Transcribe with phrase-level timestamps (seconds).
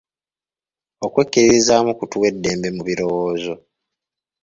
[1.05, 3.53] Okwekkiririzaamu kutuwa eddembe mu birowoozo.